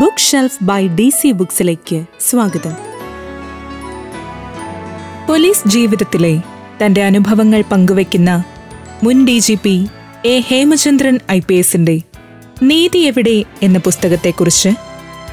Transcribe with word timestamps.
Book 0.00 0.18
shelf 0.18 0.64
by 0.64 0.88
D 0.88 1.10
C 1.10 1.28
ബുക്സിലേക്ക് 1.32 1.98
സ്വാഗതം. 2.20 2.72
Police 5.28 5.68
ജീവിതത്തിലെ 5.68 6.32
തന്റെ 6.80 7.02
അനുഭവങ്ങൾ 7.02 7.60
പങ്കുവയ്ക്കുന്ന 7.72 8.30
മുൻ 9.02 9.26
D 9.26 9.38
G 9.38 9.54
P 9.54 9.74
A 10.24 10.40
Hemachandran 10.40 11.18
I 11.30 11.40
P 11.40 11.54
എസിന്റെ 11.54 11.96
നീതി 12.62 12.98
എവിടെ 12.98 13.44
എന്ന 13.62 13.78
പുസ്തകത്തെക്കുറിച്ച് 13.78 14.72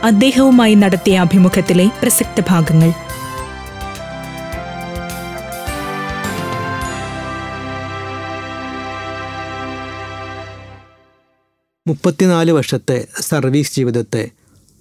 അദ്ദേഹവുമായി 0.04 0.76
നടത്തിയ 0.76 1.18
അഭിമുഖത്തിലെ 1.18 1.88
പ്രസക്ത 2.02 2.46
ഭാഗങ്ങൾ. 2.50 2.92
മുപ്പത്തിനാല് 11.88 12.52
വർഷത്തെ 12.52 13.08
സർവീസ് 13.22 13.76
ജീവിതത്തെ 13.76 14.24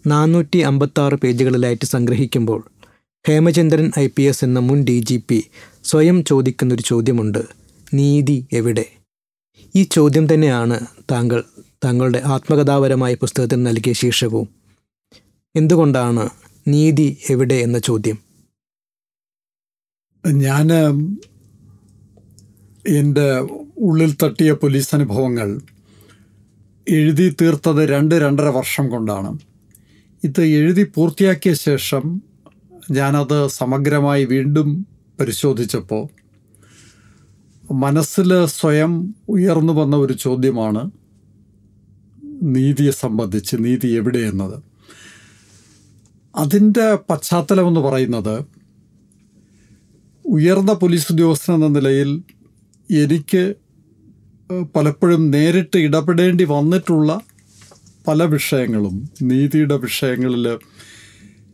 നാനൂറ്റി 0.07 0.59
അമ്പത്താറ് 0.59 1.15
പേജുകളിലായിട്ട് 1.15 1.85
സംഗ്രഹിക്കുമ്പോൾ 1.85 2.65
ഹേമചന്ദ്രൻ 3.29 3.93
ഐ 3.99 4.07
പി 4.07 4.23
എസ് 4.23 4.45
എന്ന 4.45 4.59
മുൻ 4.59 4.85
ഡി 4.85 5.01
ജി 5.01 5.23
പി 5.29 5.45
സ്വയം 5.85 6.25
ചോദിക്കുന്നൊരു 6.25 6.83
ചോദ്യമുണ്ട്. 6.83 7.39
നീതി 7.95 8.47
എവിടെ? 8.53 8.85
ഈ 9.77 9.83
ചോദ്യം 9.83 10.35
തന്നെയാണ് 10.35 10.87
താങ്കൾ 11.11 11.45
താങ്കളുടെ 11.85 12.23
ആത്മകഥാപരമായ 12.25 13.15
പുസ്തകത്തിന് 13.15 13.67
നൽകിയ 13.67 13.93
ശീർഷകവും. 13.93 14.49
എന്തുകൊണ്ടാണ് 15.57 16.31
നീതി 16.69 17.19
എവിടെ 17.31 17.55
എന്ന 17.55 17.79
ചോദ്യം? 17.79 18.19
ഞാൻ 20.27 20.73
എന്റെ 22.89 23.41
ഉള്ളിൽ 23.79 24.17
തട്ടിയ 24.23 24.53
പോലീസ് 24.53 24.95
അനുഭവങ്ങൾ 24.95 25.61
എഴുതി 26.89 27.37
തീർത്തത് 27.41 27.89
രണ്ട് 27.89 28.15
രണ്ടര 28.15 28.49
വർഷം 28.49 28.89
കൊണ്ടാണ്. 28.91 29.39
ഇത് 30.25 30.43
എഴുതി 30.43 30.85
പൂർത്തിയാക്കിയ 30.95 31.55
ശേഷം 31.55 32.21
ഞാനത് 32.91 33.49
സമഗ്രമായി 33.49 34.25
വീണ്ടും 34.25 34.87
പരിശോധിച്ചപ്പോൾ 35.21 36.09
മനസ്സിൽ 37.73 38.47
സ്വയം 38.47 39.15
ഉയർന്നു 39.29 39.73
വന്ന 39.73 39.97
ഒരു 39.97 40.13
ചോദ്യമാണ് 40.13 40.91
നീതിയെ 42.43 42.91
സംബന്ധിച്ച് 42.91 43.57
നീതി 43.61 43.89
എവിടെ 43.89 44.19
എന്നത്? 44.19 44.63
അതിന്റെ 46.37 46.99
പശ്ചാത്തലമെന്ന് 47.11 47.81
പറയുന്നത് 47.81 48.45
ഉയർന്ന 50.27 50.73
പോലീസ് 50.73 51.13
ഉദ്യോഗസ്ഥൻ 51.13 51.55
എന്ന 51.55 51.67
നിലയിൽ 51.67 52.23
എനിക്ക് 52.91 53.55
പലപ്പോഴും 54.77 55.31
നേരിട്ട് 55.31 55.77
ഇടപെടേണ്ടി 55.77 56.45
വന്നിട്ടുള്ള 56.45 57.21
പല 58.09 58.23
വിഷയങ്ങളും 58.23 59.11
നീതിയുടെ 59.23 59.77
വിഷയങ്ങളിൽ 59.77 60.49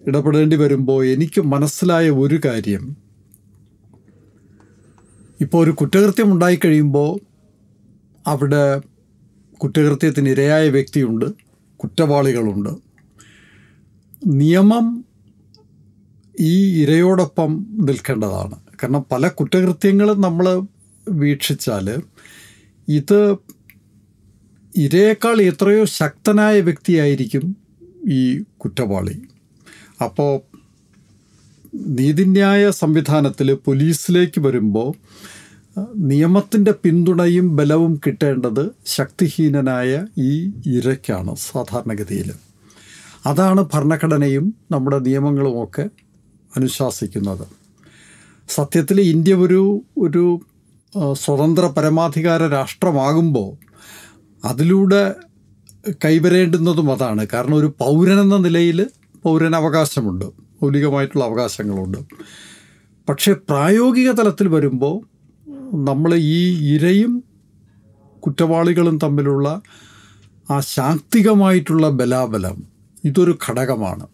ഇടപെടേണ്ടി 0.06 0.56
വരുമ്പോൾ 0.56 1.06
എനിക്ക് 1.06 1.40
മനസ്സിലായ 1.40 2.10
ഒരു 2.10 2.40
കാര്യം. 2.44 2.96
ഇപ്പോൾ 5.40 5.64
ഒരു 5.64 5.70
കുറ്റകൃത്യം 5.70 6.32
ഉണ്ടായിക്കഴിയുമ്പോൾ 6.32 7.20
അവിടെ 8.26 8.80
കുറ്റകൃത്യത്തിന് 9.62 10.28
ഇരയായ 10.28 10.68
വ്യക്തിയുണ്ട് 10.68 11.24
കുറ്റവാളികളുണ്ട്. 11.76 12.70
നിയമം 14.26 15.04
ഈ 16.40 16.82
ഇരയോടൊപ്പം 16.82 17.66
നിൽക്കേണ്ടതാണ്. 17.70 18.60
കാരണം 18.82 19.04
പല 19.12 19.28
കുറ്റകൃത്യങ്ങളും 19.28 20.20
നമ്മൾ 20.20 20.62
വീക്ഷിച്ചാൽ 21.08 22.02
ഇത് 22.88 23.36
ഇരയേക്കാൾ 24.82 25.36
എത്രയോ 25.50 25.84
ശക്തനായ 26.00 26.56
വ്യക്തിയായിരിക്കും 26.68 27.44
ഈ 28.16 28.20
കുറ്റവാളി. 28.62 29.16
അപ്പോൾ 30.04 30.32
നീതിന്യായ 31.98 32.62
സംവിധാനത്തിൽ 32.82 33.48
പോലീസിലേക്ക് 33.66 34.40
വരുമ്പോൾ 34.46 34.90
നിയമത്തിന്റെ 36.10 36.72
പിന്തുണയും 36.84 37.46
ബലവും 37.56 37.92
കിട്ടേണ്ടത് 38.04 38.64
ശക്തിഹീനനായ 38.94 39.90
ഈ 40.28 40.32
ഇരയ്ക്കാണ് 40.76 41.32
സാധാരണഗതിയിൽ 41.48 42.30
അതാണ് 43.26 43.62
ഭരണഘടനയും 43.72 44.46
നമ്മുടെ 44.72 44.98
നിയമങ്ങളുമൊക്കെ 44.98 45.84
അനുശാസിക്കുന്നത്. 46.52 47.46
സത്യത്തിൽ 48.48 48.98
ഇന്ത്യ 49.12 49.34
ഒരു 49.46 49.62
ഒരു 49.98 50.24
സ്വതന്ത്ര 51.22 51.64
പരമാധികാര 51.76 52.42
രാഷ്ട്രമാകുമ്പോൾ 52.58 53.50
അതിലൂടെ 54.44 55.14
കൈവരേണ്ടുന്നതും 56.04 56.92
അതാണ്. 56.92 57.26
കാരണം 57.32 57.54
ഒരു 57.54 57.74
പൗരനെന്ന 57.78 58.36
നിലയിൽ 58.36 58.86
പൗരന് 59.24 59.54
അവകാശമുണ്ട് 59.54 60.24
മൗലികമായിട്ടുള്ള 60.62 61.24
അവകാശങ്ങളുണ്ട്. 61.24 61.98
പക്ഷേ 63.08 63.32
പ്രായോഗിക 63.32 64.10
തലത്തിൽ 64.10 64.48
വരുമ്പോൾ 64.48 65.00
നമ്മൾ 65.74 66.14
ഈ 66.14 66.74
ഇരയും 66.74 67.22
കുറ്റവാളികളും 68.20 68.98
തമ്മിലുള്ള 68.98 69.62
ആ 70.50 70.60
ശാക്തികമായിട്ടുള്ള 70.60 71.88
ബലാബലം 71.88 72.62
ഇതൊരു 73.04 73.38
ഘടകമാണ്. 73.48 74.06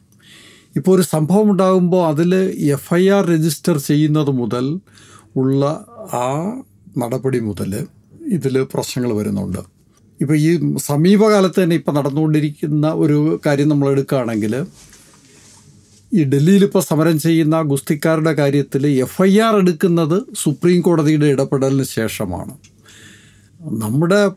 ഇപ്പോൾ 0.76 0.96
ഒരു 0.96 1.02
സംഭവം 1.02 1.50
ഉണ്ടാകുമ്പോൾ 1.50 2.06
അതിൽ 2.06 2.34
എഫ് 2.60 2.94
ഐ 2.94 3.08
ആർ 3.08 3.26
രജിസ്റ്റർ 3.26 3.78
ചെയ്യുന്നത് 3.78 4.30
മുതൽ 4.30 4.80
ഉള്ള 5.36 5.84
ആ 6.12 6.62
നടപടി 6.98 7.40
മുതൽ 7.40 7.86
ഇതിൽ 8.26 8.62
പ്രശ്നങ്ങൾ 8.62 9.12
വരുന്നുണ്ട്. 9.12 9.73
ഇപ്പോൾ 10.22 10.36
ഈ 10.36 10.76
സമീപകാലത്ത് 10.76 11.62
തന്നെ 11.62 11.76
ഇപ്പോൾ 11.76 11.92
നടന്നുകൊണ്ടിരിക്കുന്ന 11.92 12.92
ഒരു 12.92 13.40
കാര്യം 13.46 13.68
നമ്മൾ 13.68 13.90
എടുക്കുകയാണെങ്കിൽ 13.90 14.66
ഈ 16.14 16.24
ഡൽഹിയിൽ 16.24 16.64
ഇപ്പോൾ 16.64 16.80
സമരം 16.80 17.18
ചെയ്യുന്ന 17.18 17.62
ഗുസ്തിക്കാരുടെ 17.62 18.32
കാര്യത്തിൽ 18.32 18.86
എഫ് 18.86 19.22
ഐ 19.22 19.40
ആർ 19.40 19.56
എടുക്കുന്നത് 19.56 20.22
സുപ്രീം 20.42 20.80
കോടതിയുടെ 20.80 21.26
ഇടപെടലിന് 21.26 21.82
ശേഷമാണ്. 21.82 22.54
നമ്മുടെ 23.64 24.32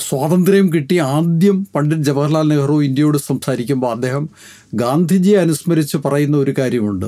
സ്വാതന്ത്ര്യം 0.00 0.72
കിട്ടി 0.72 0.98
ആദ്യം 0.98 1.66
പണ്ഡിറ്റ് 1.74 2.02
ജവഹർലാൽ 2.02 2.48
നെഹ്റു 2.48 2.82
ഇന്ത്യയോട് 2.82 3.18
സംസാരിക്കുമ്പോൾ 3.18 3.90
അദ്ദേഹം 3.90 4.28
ഗാന്ധിജിയെ 4.74 5.36
അനുസ്മരിച്ച് 5.36 5.96
പറയുന്ന 5.96 6.36
ഒരു 6.36 6.54
കാര്യമുണ്ട്. 6.58 7.06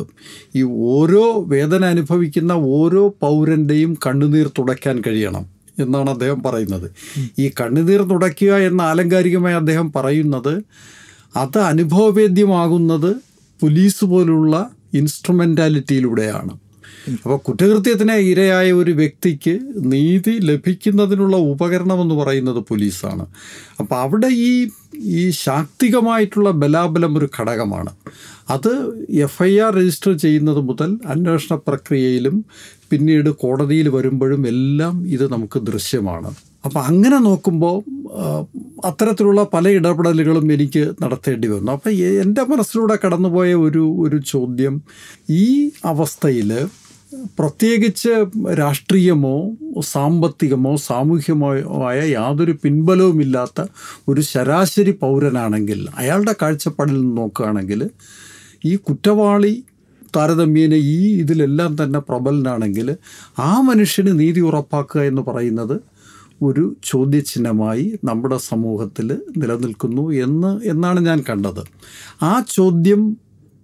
ഈ 0.57 0.63
ഓരോ 0.63 1.45
വേദന 1.47 1.85
അനുഭവിക്കുന്ന 1.85 2.53
ഓരോ 2.53 3.15
പൗരന്റെയും 3.21 3.95
കണ്ണുനീർ 4.07 4.51
തുടയ്ക്കാൻ 4.59 5.03
കഴിയണം. 5.07 5.58
എന്നാണ് 5.79 6.11
അദ്ദേഹം 6.11 6.43
പറയുന്നത്. 6.43 6.91
ഈ 7.39 7.51
കണ്ണുനീർ 7.61 8.03
തുടയ്ക്കുക 8.03 8.55
എന്ന 8.55 8.83
ആലങ്കാരികമായി 8.83 9.55
അദ്ദേഹം 9.55 9.93
പറയുന്നത് 9.97 10.55
അത് 11.37 11.59
അനുഭവവേദ്യമാകുന്നത് 11.59 13.11
പോലീസ് 13.61 14.05
പോലുള്ള 14.05 14.71
ഇൻസ്ട്രുമെന്റാലിറ്റിയിലൂടെയാണ് 14.95 16.59
അപ്പോൾ 17.25 17.37
കുറ്റകൃത്യത്തിന് 17.37 18.13
ഇരയായ 18.13 18.73
ഒരു 18.73 18.91
വ്യക്തിക്ക് 18.91 19.61
നീതി 19.77 20.39
ലഭിക്കുന്നതിനുള്ള 20.41 21.37
ഉപകരണം 21.37 22.03
എന്ന് 22.03 22.15
പറയുന്നത് 22.15 22.61
പോലീസാണ്. 22.69 23.27
അപ്പോൾ 23.81 23.97
അവിടെ 24.01 24.27
ഈ 24.27 24.69
ഈ 24.95 25.31
ശാക്തികമായിട്ടുള്ള 25.31 26.51
ബലാബലം 26.51 27.19
ഒരു 27.19 27.29
ഘടകമാണ്. 27.41 27.91
അത് 28.51 28.71
എഫ് 29.11 29.43
ഐ 29.43 29.59
ആർ 29.59 29.75
രജിസ്റ്റർ 29.75 30.13
ചെയ്യുന്നത് 30.17 30.61
മുതൽ 30.61 30.99
അന്വേഷണ 31.07 31.59
പ്രക്രിയയിലും 31.69 32.45
പിന്നീട് 32.91 33.31
കോടതിയിൽ 33.31 33.89
വരുമ്പോഴും 33.89 34.47
എല്ലാം 34.47 34.95
ഇത് 35.07 35.33
നമുക്ക് 35.33 35.59
ദൃശ്യമാണ്. 35.61 36.31
അപ്പോൾ 36.65 36.81
അങ്ങനെ 36.81 37.19
നോക്കുമ്പോൾ 37.19 37.77
അത്തരത്തിലുള്ള 38.85 39.43
പല 39.55 39.69
ഇടപെടലുകളും 39.69 40.53
എനിക്ക് 40.53 40.83
നടത്തേണ്ടി 41.03 41.49
വന്നു. 41.49 41.73
അപ്പോൾ 41.73 41.91
എന്റെ 41.91 42.43
മനസ്സിലൂടെ 42.43 42.99
കടന്നുപോയ 43.05 43.55
ഒരു 43.55 43.85
ഒരു 43.99 44.19
ചോദ്യം 44.27 44.83
ഈ 45.31 45.71
അവസ്ഥയിൽ 45.85 46.53
പ്രത്യേകിച്ച് 47.39 48.13
രാഷ്ട്രീയമോ 48.59 49.37
സാമ്പത്തികമോ 49.83 50.77
സാമൂഹ്യമോ 50.77 51.51
ആയ 51.87 52.01
യാതൊരു 52.13 52.55
പിൻബലവുമില്ലാത്ത 52.63 53.65
ഒരു 54.09 54.21
ശരാശരി 54.21 54.91
പൗരനാണെങ്കിൽ 54.91 55.89
അയാളുടെ 55.97 56.35
കാഴ്ചപ്പാടിൽ 56.43 57.01
നിന്ന് 57.01 57.17
നോക്കുകയാണെങ്കിൽ 57.17 57.91
ഈ 58.65 58.77
കുറ്റവാളി 58.77 59.65
താരതമ്യേന 60.17 60.75
ഈ 60.75 61.21
ഇതിലെല്ലാം 61.21 61.77
തന്നെ 61.83 61.99
പ്രബലനാണെങ്കിൽ 61.99 62.97
ആ 63.39 63.61
മനുഷ്യന് 63.61 64.21
നീതി 64.21 64.41
ഉറപ്പാക്കുക 64.41 65.01
എന്ന് 65.01 65.23
പറയുന്നത് 65.23 65.81
ഒരു 66.43 66.77
ചോദ്യചിഹ്നമായി 66.85 67.99
നമ്മുടെ 68.05 68.37
സമൂഹത്തിൽ 68.37 69.19
നിലനിൽക്കുന്നു 69.37 70.11
എന്ന് 70.11 70.61
എന്നാണ് 70.65 71.01
ഞാൻ 71.01 71.25
കണ്ടത്. 71.31 71.63
ആ 72.25 72.45
ചോദ്യം 72.51 73.17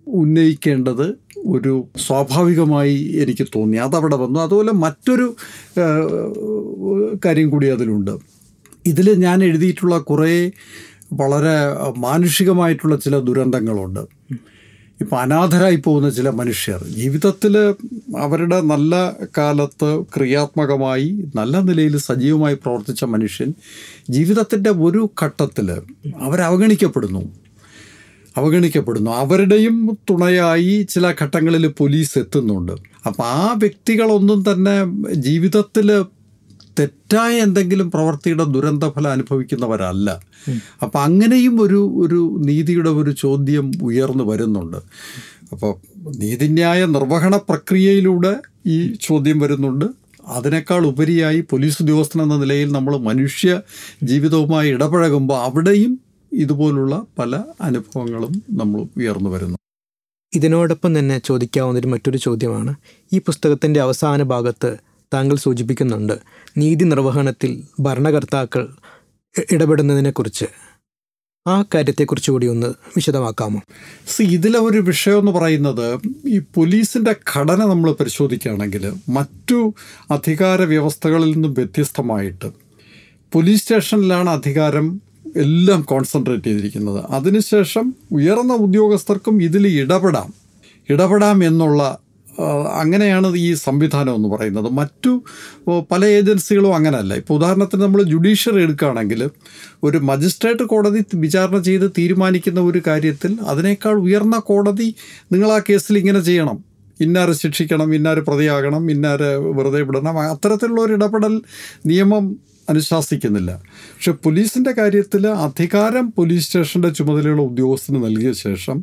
ഉന്നയിക്കേണ്ടത് 0.06 1.14
ഒരു 1.46 1.84
സ്വാഭാവികമായി 1.96 2.96
എനിക്ക് 3.22 3.46
തോന്നി. 3.56 3.76
അതവിടെ 3.76 4.16
വന്നു. 4.16 4.40
അതുപോലെ 4.40 4.72
മറ്റൊരു 4.72 5.36
കാര്യം 7.24 7.50
കൂടി 7.50 7.66
അതിലുണ്ട്. 7.66 8.10
ഇതിൽ 8.86 9.12
ഞാൻ 9.12 9.44
എഴുതിയിട്ടുള്ള 9.44 9.98
കുറേ 9.98 10.50
വളരെ 11.12 11.56
മാനുഷികമായിട്ടുള്ള 11.98 12.96
ചില 12.96 13.18
ദുരന്തങ്ങളുണ്ട്. 13.18 14.00
ഇപ്പോൾ 15.04 15.20
അനാഥരായി 15.20 15.76
പോകുന്ന 15.76 16.10
ചില 16.10 16.28
മനുഷ്യർ 16.30 16.84
ജീവിതത്തിൽ 16.84 17.58
അവരുടെ 18.18 18.60
നല്ല 18.60 19.12
കാലത്ത് 19.38 20.04
ക്രിയാത്മകമായി 20.16 21.24
നല്ല 21.36 21.60
നിലയിൽ 21.60 21.96
സജീവമായി 21.96 22.54
പ്രവർത്തിച്ച 22.54 23.04
മനുഷ്യൻ 23.04 23.54
ജീവിതത്തിന്റെ 24.10 24.70
ഒരു 24.70 25.10
ഘട്ടത്തിൽ 25.22 25.70
അവരവഗണിക്കപ്പെടുന്നു. 26.20 27.22
അവഗണിക്കപ്പെടുന്നു. 28.36 29.10
അവരുടെയും 29.10 29.98
തുണയായി 30.10 30.86
ചില 30.90 31.14
ഘട്ടങ്ങളിൽ 31.22 31.66
പോലീസ് 31.66 32.18
എത്തുന്നുണ്ട്. 32.18 32.72
അപ്പോൾ 33.06 33.22
ആ 33.22 33.54
വ്യക്തികളൊന്നും 33.58 34.44
തന്നെ 34.52 34.76
ജീവിതത്തിൽ 35.12 36.04
തെറ്റായ 36.78 37.34
എന്തെങ്കിലും 37.38 37.90
പ്രവൃത്തിയുടെ 37.90 38.44
ദുരന്തഫലം 38.44 39.10
അനുഭവിക്കുന്നവരല്ല. 39.10 40.20
അപ്പം 40.82 41.02
അങ്ങനെയും 41.02 41.60
ഒരു 41.60 41.92
ഒരു 41.96 42.36
നീതിയുടെ 42.40 42.90
ഒരു 42.90 43.10
ചോദ്യം 43.10 43.72
ഉയർന്നു 43.82 44.24
വരുന്നുണ്ട്. 44.24 44.76
അപ്പോൾ 45.52 45.72
നീതിന്യായ 46.16 46.86
നിർവഹണ 46.86 47.36
പ്രക്രിയയിലൂടെ 47.36 48.40
ഈ 48.66 48.94
ചോദ്യം 49.02 49.38
വരുന്നുണ്ട്. 49.38 49.84
അതിനേക്കാൾ 50.26 50.86
ഉപരിയായി 50.86 51.40
പോലീസ് 51.50 51.82
ഉദ്യോഗസ്ഥൻ 51.82 52.22
എന്ന 52.22 52.36
നിലയിൽ 52.36 52.72
നമ്മൾ 52.72 52.96
മനുഷ്യ 52.96 53.60
ജീവിതവുമായി 54.02 54.70
ഇടപഴകുമ്പോൾ 54.70 55.42
അവിടെയും 55.42 56.00
ഇതുപോലുള്ള 56.32 57.04
പല 57.18 57.42
അനുഭവങ്ങളും 57.60 58.42
നമ്മൾ 58.50 58.80
ഉയർന്നു 58.96 59.30
വരുന്നു. 59.30 59.58
ഇതിനോടൊപ്പം 60.34 60.98
തന്നെ 60.98 61.18
ചോദിക്കാവുന്നൊരു 61.18 61.86
മറ്റൊരു 61.86 62.18
ചോദ്യമാണ്. 62.18 62.74
ഈ 63.12 63.18
പുസ്തകത്തിന്റെ 63.18 63.80
അവസാന 63.80 64.22
ഭാഗത്ത് 64.22 64.76
താങ്കൾ 65.14 65.36
സൂചിപ്പിക്കുന്നുണ്ട്. 65.36 66.12
നീതി 66.56 66.84
നിർവഹണത്തിൽ 66.84 67.62
ഭരണകർത്താക്കൾ 67.80 68.68
ഇടപെടുന്നതിനെക്കുറിച്ച്. 69.52 70.44
ആ 71.46 71.62
കാര്യത്തെക്കുറിച്ച് 71.62 72.30
കൂടി 72.30 72.46
ഒന്ന് 72.46 72.66
വിശദമാക്കാമോ? 72.66 73.60
സി 74.08 74.22
ഇതിലെ 74.22 74.58
ഒരു 74.58 74.78
വിഷയം 74.78 75.18
എന്ന് 75.18 75.32
പറയുന്നത് 75.32 75.98
ഈ 76.26 76.38
പോലീസിന്റെ 76.54 77.16
ഘടന 77.36 77.64
നമ്മൾ 77.64 77.92
പരിശോധിക്കുകയാണെങ്കിൽ 77.92 78.92
മറ്റു 79.08 79.74
അധികാര 80.10 80.62
വ്യവസ്ഥകളിൽ 80.62 81.32
നിന്നും 81.32 81.54
വ്യത്യസ്തമായിട്ട് 81.54 82.48
പോലീസ് 83.32 83.62
സ്റ്റേഷനിലാണ് 83.62 84.30
അധികാരം 84.30 85.02
എല്ലാം 85.36 85.82
കോൺസെൻട്രേറ്റ് 85.82 86.44
ചെയ്തിരിക്കുന്നത്. 86.44 87.04
അതിനുശേഷം 87.10 87.94
ഉയർന്ന 88.12 88.52
ഉദ്യോഗസ്ഥർക്കും 88.52 89.42
ഇതിൽ 89.42 89.66
ഇടപെടാം. 89.80 90.34
ഇടപെടാം 90.90 91.44
എന്നുള്ള 91.44 91.98
അങ്ങനെയാണ് 92.72 93.36
ഈ 93.36 93.54
സംവിധാനം 93.54 94.14
എന്ന് 94.14 94.28
പറയുന്നത്. 94.28 94.68
മറ്റു 94.70 95.22
പല 95.92 96.04
ഏജൻസികളും 96.04 96.74
അങ്ങനെയല്ല 96.74 97.14
ഇപ്പോൾ 97.14 97.34
ഉദാഹരണത്തിന് 97.34 97.82
നമ്മൾ 97.82 98.02
ജുഡീഷ്യറി 98.02 98.62
എടുക്കുകയാണെങ്കിൽ 98.62 99.30
ഒരു 99.84 99.98
മജിസ്ട്രേറ്റ് 99.98 100.62
കോടതി 100.62 101.04
വിചാരണ 101.14 101.58
ചെയ്ത് 101.58 101.90
തീരുമാനിക്കുന്ന 101.98 102.60
ഒരു 102.60 102.82
കാര്യത്തിൽ 102.86 103.38
അതിനേക്കാൾ 103.40 103.94
ഉയർന്ന 103.94 104.38
കോടതി 104.38 104.94
നിങ്ങൾ 105.32 105.52
ആ 105.52 105.58
കേസിൽ 105.58 105.98
ഇങ്ങനെ 105.98 106.20
ചെയ്യണം. 106.20 106.64
ഇന്നാര് 107.00 107.32
ശിക്ഷിക്കണം 107.32 107.94
ഇന്നാര് 107.94 108.18
പ്രതിയാകണം 108.18 108.90
ഇന്നാര് 108.90 109.36
വെറുതെ 109.36 109.82
വിടണം. 109.82 110.18
അത്തരത്തിലുള്ള 110.20 110.80
ഒരു 110.80 110.92
ഇടപെടൽ 110.92 111.42
നിയമം 111.86 112.36
അനുശാസിക്കുന്നില്ല. 112.68 113.62
പക്ഷെ 113.94 114.12
പോലീസിന്റെ 114.12 114.72
കാര്യത്തിൽ 114.72 115.26
അധികാരം 115.28 116.12
പോലീസ് 116.16 116.46
സ്റ്റേഷന്റെ 116.46 116.88
ചുമതലയുള്ള 116.88 117.42
ഉദ്യോഗസ്ഥന് 117.42 118.04
നൽകിയ 118.04 118.32
ശേഷം 118.32 118.82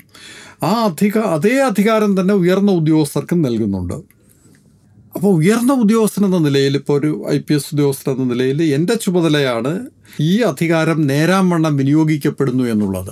ആ 0.63 0.71
അധിക 0.85 1.17
അതേ 1.17 1.59
അധികാരം 1.59 2.21
തന്നെ 2.21 2.33
ഉയർന്ന 2.33 2.71
ഉദ്യോഗസ്ഥർക്കും 2.71 3.41
നൽകുന്നുണ്ട്. 3.41 4.21
അപ്പോൾ 5.15 5.31
ഉയർന്ന 5.35 5.73
ഉദ്യോഗസ്ഥൻ 5.73 6.25
എന്ന 6.25 6.37
നിലയിൽ 6.37 6.75
ഇപ്പോൾ 6.77 6.99
ഒരു 6.99 7.25
ഐ 7.29 7.37
പി 7.37 7.53
എസ് 7.53 7.69
ഉദ്യോഗസ്ഥൻ 7.71 8.11
എന്ന 8.11 8.33
നിലയിൽ 8.33 8.63
എന്റെ 8.63 8.95
ചുമതലയാണ് 8.95 9.87
ഈ 10.19 10.37
അധികാരം 10.41 11.07
നേരാം 11.07 11.49
വണ്ണം 11.49 11.77
വിനിയോഗിക്കപ്പെടുന്നു 11.77 12.63
എന്നുള്ളത്. 12.63 13.11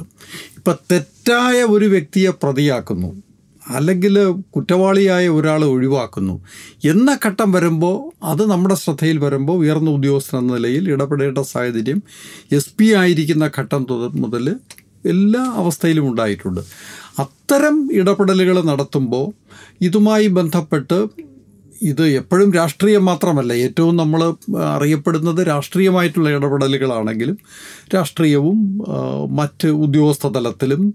ഇപ്പം 0.57 0.77
തെറ്റായ 0.92 1.63
ഒരു 1.63 1.86
വ്യക്തിയെ 1.86 2.30
പ്രതിയാക്കുന്നു. 2.44 3.29
അല്ലെങ്കിൽ 3.69 4.16
കുറ്റവാളിയായ 4.56 5.27
ഒരാളെ 5.30 5.68
ഒഴിവാക്കുന്നു. 5.68 6.36
എന്ന 6.86 7.19
ഘട്ടം 7.25 7.51
വരുമ്പോൾ 7.51 7.98
അത് 8.24 8.44
നമ്മുടെ 8.51 8.75
ശ്രദ്ധയിൽ 8.75 9.18
വരുമ്പോൾ 9.18 9.57
ഉയർന്ന 9.57 9.89
ഉദ്യോഗസ്ഥൻ 9.89 10.38
എന്ന 10.38 10.54
നിലയിൽ 10.54 10.89
ഇടപെടേണ്ട 10.94 11.39
സാഹചര്യം 11.39 12.01
എസ് 12.51 12.74
പി 12.80 12.88
ആയിരിക്കുന്ന 12.94 13.51
ഘട്ടം 13.60 13.86
മുതൽ 14.16 14.56
എല്ലാ 15.06 15.44
അവസ്ഥയിലും 15.62 16.10
ഉണ്ടായിട്ടുണ്ട്. 16.10 16.62
അത്തരം 17.19 17.75
ഇടപെടലുകൾ 17.94 18.57
നടത്തുമ്പോൾ 18.62 19.25
ഇതുമായി 19.81 20.27
ബന്ധപ്പെട്ട് 20.27 20.98
ഇത് 21.81 22.08
എപ്പോഴും 22.08 22.54
രാഷ്ട്രീയം 22.54 23.06
മാത്രമല്ല 23.06 23.54
ഏറ്റവും 23.54 23.96
നമ്മൾ 23.96 24.36
അറിയപ്പെടുന്നത് 24.58 25.48
രാഷ്ട്രീയമായിട്ടുള്ള 25.48 26.30
ഇടപെടലുകളാണെങ്കിലും 26.30 27.38
രാഷ്ട്രീയവും 27.96 28.80
മറ്റ് 29.30 29.68
ഉദ്യോഗസ്ഥ 29.68 30.28
തലത്തിലും 30.28 30.94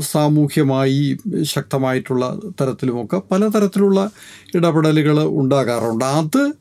സാമൂഹ്യമായി 0.00 1.18
ശക്തമായിട്ടുള്ള 1.42 2.40
തരത്തിലുമൊക്കെ 2.60 3.22
പലതരത്തിലുള്ള 3.32 4.10
ഇടപെടലുകൾ 4.54 5.20
ഉണ്ടാകാറുണ്ട്. 5.22 6.04
അത് 6.04 6.52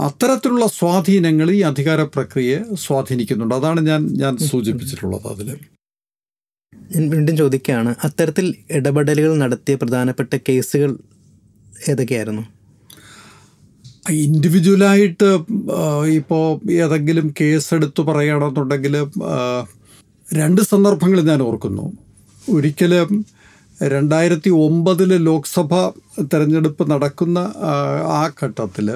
അത്തരത്തിലുള്ള 0.00 0.66
സ്വാധീനങ്ങൾ 0.66 1.50
ഈ 1.50 1.60
അധികാര 1.60 2.02
പ്രക്രിയയെ 2.02 2.60
സ്വാധീനിക്കുന്നുണ്ട്. 2.74 3.54
അതാണ് 3.54 3.80
ഞാൻ 3.80 4.06
ഞാൻ 4.06 4.36
സൂചിപ്പിച്ചിട്ടുള്ളത് 4.36 5.28
അതിൽ 5.28 5.50
ഞാൻ 6.94 7.10
വീണ്ടും 7.10 7.36
ചോദിക്കുകയാണ് 7.36 7.94
അത്തരത്തിൽ 8.04 8.54
ഇടപെടലുകൾ 8.70 9.38
നടത്തിയ 9.38 9.74
പ്രധാനപ്പെട്ട 9.74 10.34
കേസുകൾ 10.48 10.96
ഏതൊക്കെയായിരുന്നു? 11.90 12.44
ഇൻഡിവിജ്വലായിട്ട് 14.10 15.30
ഇപ്പോൾ 16.10 16.60
ഏതെങ്കിലും 16.72 17.34
കേസെടുത്ത് 17.40 18.00
പറയുകയാണെന്നുണ്ടെങ്കിൽ 18.00 18.94
പറയണമെന്നുണ്ടെങ്കിൽ 18.96 20.36
രണ്ട് 20.40 20.60
സന്ദർഭങ്ങൾ 20.60 21.20
ഞാൻ 21.20 21.42
ഓർക്കുന്നു. 21.42 21.92
ഒരിക്കലും 22.50 23.24
രണ്ടായിരത്തി 23.82 24.50
ഒമ്പതിൽ 24.50 25.10
ലോക്സഭ 25.16 25.88
തിരഞ്ഞെടുപ്പ് 26.22 26.90
നടക്കുന്ന 26.90 27.38
ആ 28.02 28.30
ഘട്ടത്തിൽ 28.42 28.86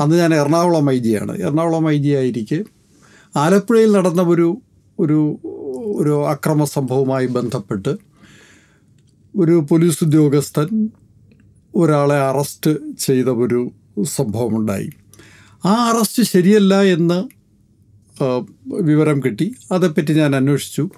അന്ന് 0.00 0.16
ഞാൻ 0.16 0.34
എറണാകുളം 0.34 0.90
ഐ 0.90 0.98
ജിയാണ് 0.98 1.42
എറണാകുളം 1.42 1.90
ഐ 1.90 1.96
ജി 1.96 2.08
ആയിരിക്കെ 2.08 2.64
ആലപ്പുഴയിൽ 3.36 3.92
നടന്ന 3.92 4.22
ഒരു 4.22 4.48
ഒരു 4.98 5.38
ഒരു 5.96 6.26
അക്രമ 6.26 6.64
സംഭവവുമായി 6.64 7.26
ബന്ധപ്പെട്ട് 7.26 7.98
ഒരു 9.34 9.66
പോലീസ് 9.70 10.04
ഉദ്യോഗസ്ഥൻ 10.04 10.68
ഒരാളെ 11.74 12.16
അറസ്റ്റ് 12.16 12.76
ചെയ്ത 13.00 13.26
ഒരു 13.26 13.70
സംഭവമുണ്ടായി. 14.02 14.90
ആ 15.64 15.90
അറസ്റ്റ് 15.90 16.22
ശരിയല്ല 16.22 16.82
എന്ന് 16.82 17.38
വിവരം 18.72 19.20
കിട്ടി. 19.20 19.54
അതേപ്പറ്റി 19.72 20.12
ഞാൻ 20.12 20.36
അന്വേഷിച്ചു. 20.36 20.90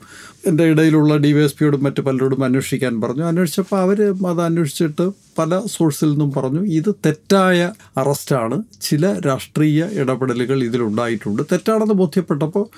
എന്റെ 0.46 0.64
ഇടയിലുള്ള 0.64 1.16
ഡി 1.16 1.32
വൈ 1.32 1.42
എസ് 1.42 1.54
പിയോടും 1.54 1.84
മറ്റു 1.84 2.00
പലരോടും 2.00 2.44
അന്വേഷിക്കാൻ 2.44 3.00
പറഞ്ഞു. 3.00 3.24
അന്വേഷിച്ചപ്പോൾ 3.24 3.80
അവർ 3.80 4.02
അത് 4.02 4.42
അന്വേഷിച്ചിട്ട് 4.42 5.10
പല 5.38 5.62
സോഴ്സിൽ 5.66 6.10
നിന്നും 6.10 6.32
പറഞ്ഞു 6.32 6.60
ഇത് 6.60 6.94
തെറ്റായ 7.06 7.72
അറസ്റ്റാണ് 7.96 8.62
ചില 8.82 9.20
രാഷ്ട്രീയ 9.26 9.84
ഇടപെടലുകൾ 9.92 10.64
ഇതിലുണ്ടായിട്ടുണ്ട്. 10.64 11.42
തെറ്റാണെന്ന് 11.42 11.94
ബോധ്യപ്പെട്ടപ്പോൾ 11.94 12.68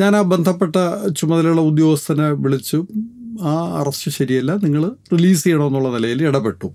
ഞാൻ 0.00 0.16
ആ 0.16 0.20
ബന്ധപ്പെട്ട 0.20 0.76
ചുമതലയുള്ള 1.16 1.60
ഉദ്യോഗസ്ഥനെ 1.60 2.30
വിളിച്ചു. 2.30 2.86
ആ 3.42 3.80
അറസ്റ്റ് 3.80 4.10
ശരിയല്ല 4.10 4.52
നിങ്ങൾ 4.52 4.90
റിലീസ് 5.12 5.44
ചെയ്യണമെന്നുള്ള 5.44 5.88
നിലയിൽ 5.88 6.22
ഇടപെട്ടു. 6.22 6.66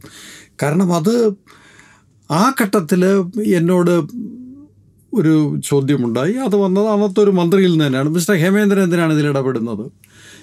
കാരണം 0.64 0.96
അത് 0.96 1.34
ആ 2.32 2.54
ഘട്ടത്തിൽ 2.62 3.06
എന്നോട് 3.40 4.02
ഒരു 5.14 5.62
ചോദ്യമുണ്ടായി. 5.70 6.34
അത് 6.34 6.56
വന്നത് 6.56 6.88
അന്നത്തെ 6.88 7.20
ഒരു 7.20 7.32
മന്ത്രിയിൽ 7.32 7.72
നിന്ന് 7.72 7.86
തന്നെയാണ്. 7.86 8.10
മിസ്റ്റർ 8.10 8.36
ഹേമേന്ദ്രൻ 8.36 8.84
എന്തിനാണ് 8.84 9.14
ഇതിൽ 9.14 9.28
ഇടപെടുന്നത്? 9.28 9.92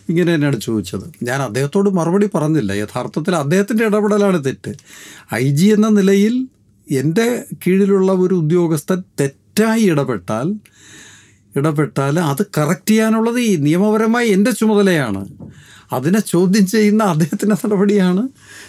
ഇങ്ങനെ 0.09 0.35
തന്നെയാണ് 0.35 0.61
ചോദിച്ചത്. 0.61 1.12
ഞാൻ 1.23 1.43
അദ്ദേഹത്തോട് 1.43 1.91
മറുപടി 1.91 2.31
പറഞ്ഞില്ല. 2.35 2.73
യഥാർത്ഥത്തിൽ 2.73 3.37
അദ്ദേഹത്തിന്റെ 3.37 3.85
ഇടപെടലാണ് 3.85 4.45
തെറ്റ്. 4.45 4.73
ഐ 5.35 5.50
ജി 5.50 5.67
എന്ന 5.67 5.88
നിലയിൽ 5.88 6.49
എന്റെ 6.91 7.45
കീഴിലുള്ള 7.67 8.12
ഒരു 8.12 8.35
ഉദ്യോഗസ്ഥൻ 8.35 9.02
തെറ്റായി 9.21 9.83
ഇടപെട്ടാൽ 9.83 10.55
ഇടപെട്ടാൽ 11.57 12.21
അത് 12.21 12.47
കറക്റ്റ് 12.59 12.91
ചെയ്യാനുള്ളത് 12.91 13.41
ഈ 13.41 13.57
നിയമപരമായി 13.57 14.29
എന്റെ 14.29 14.50
ചുമതലയാണ്. 14.50 15.29
അതിനെ 15.92 16.20
ചോദ്യം 16.20 16.66
ചെയ്യുന്ന 16.66 17.02
അദ്ദേഹത്തിന്റെ 17.02 17.56
നടപടിയാണ് 17.64 18.22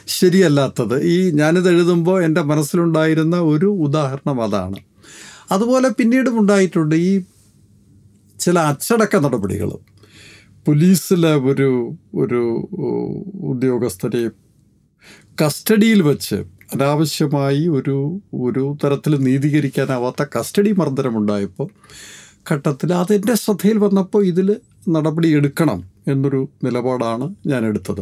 ശരിയല്ലാത്തത്. 0.07 0.95
ഈ 1.03 1.17
ഞാനിത് 1.31 1.69
എഴുതുമ്പോൾ 1.69 2.23
എന്റെ 2.23 2.41
മനസ്സിലുണ്ടായിരുന്ന 2.41 3.37
ഒരു 3.53 3.65
ഉദാഹരണം 3.65 4.41
അതാണ്. 4.41 4.79
അതുപോലെ 5.51 5.89
പിന്നീടും 5.89 6.39
ഉണ്ടായിട്ടുണ്ട് 6.39 6.95
ഈ 6.95 7.11
ചില 8.39 8.59
അച്ചടക്ക 8.59 9.15
നടപടികൾ. 9.17 9.71
പോലീസിലെ 10.67 11.33
ഒരു 11.35 11.69
ഒരു 12.15 12.41
ഉദ്യോഗസ്ഥരെ 13.51 14.23
കസ്റ്റഡിയിൽ 15.41 16.01
വെച്ച് 16.01 16.37
അനാവശ്യമായി 16.73 17.63
ഒരു 17.67 17.95
ഒരു 18.33 18.63
തരത്തിൽ 18.83 19.13
നീതീകരിക്കാനാവാത്ത 19.17 20.23
കസ്റ്റഡി 20.35 20.71
മർദ്ദനമുണ്ടായപ്പോൾ 20.71 21.67
ഘട്ടത്തിൽ 22.51 22.93
അതെന്റെ 22.93 23.33
ശ്രദ്ധയിൽ 23.33 23.77
വന്നപ്പോൾ 23.77 24.25
ഇതിൽ 24.25 24.47
നടപടി 24.89 25.29
എടുക്കണം 25.29 25.83
എന്നൊരു 26.07 26.47
നിലപാടാണ് 26.63 27.35
ഞാൻ 27.47 27.65
എടുത്തത്. 27.65 28.01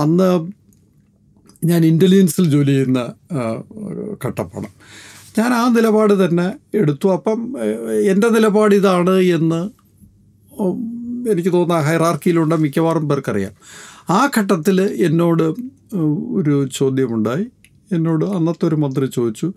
അന്ന് 0.00 0.50
ഞാൻ 1.64 1.84
ഇന്റലിജൻസിൽ 1.86 2.50
ജോലി 2.50 2.70
ചെയ്യുന്ന 2.70 3.12
ഘട്ടമാണ്. 4.24 4.68
ഞാൻ 5.38 5.54
ആ 5.54 5.68
നിലപാട് 5.68 6.24
തന്നെ 6.24 6.52
എടുത്തു. 6.74 7.08
അപ്പം 7.08 7.54
എന്റെ 8.12 8.28
നിലപാട് 8.28 8.74
ഇതാണ് 8.74 9.10
എന്ന് 9.10 9.60
എനിക്ക് 11.30 11.52
തോന്നുന്ന 11.52 11.82
ഹൈറാർക്കിയിലുണ്ട് 11.82 12.54
മിക്കവാറും 12.54 13.08
പേർക്കറിയാം. 13.08 13.54
ആ 14.10 14.30
ഘട്ടത്തിൽ 14.38 14.80
എന്നോട് 14.80 15.42
ഒരു 16.38 16.68
ചോദ്യമുണ്ടായി. 16.76 17.46
എന്നോട് 17.92 18.24
അന്നത്തെ 18.24 18.66
ഒരു 18.66 18.74
മന്ത്രി 18.74 19.06
ചോദിച്ചു 19.06 19.52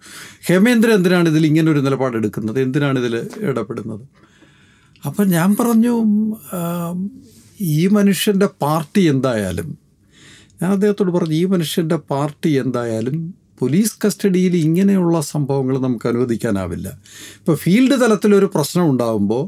ഹേമേന്ദ്ര 0.50 0.90
എന്തിനാണ് 0.90 1.30
ഇതിൽ 1.30 1.46
ഇങ്ങനെ 1.46 1.72
ഒരു 1.72 1.80
നിലപാടെടുക്കുന്നത് 1.80 2.60
എന്തിനാണ് 2.60 3.00
ഇതിൽ 3.00 3.16
ഇടപെടുന്നത്? 3.50 4.31
അപ്പം 5.06 5.30
ഞാൻ 5.30 5.56
പറഞ്ഞു 5.60 5.94
ഈ 7.60 7.88
മനുഷ്യന്റെ 7.88 8.48
പാർട്ടി 8.62 9.02
എന്തായാലും 9.02 9.78
ഞാൻ 10.62 10.72
അദ്ദേഹത്തോട് 10.72 11.12
പറഞ്ഞു 11.12 11.34
ഈ 11.34 11.46
മനുഷ്യന്റെ 11.46 11.96
പാർട്ടി 12.12 12.50
എന്തായാലും 12.64 13.18
പോലീസ് 13.60 13.98
കസ്റ്റഡിയിൽ 14.06 14.56
ഇങ്ങനെയുള്ള 14.56 15.22
സംഭവങ്ങൾ 15.22 15.80
നമുക്ക് 15.80 16.08
അനുവദിക്കാനാവില്ല. 16.08 16.88
ഇപ്പോൾ 17.40 17.56
ഫീൽഡ് 17.56 18.02
തലത്തിലൊരു 18.02 18.52
പ്രശ്നം 18.56 18.90
ഉണ്ടാകുമ്പോൾ 18.90 19.44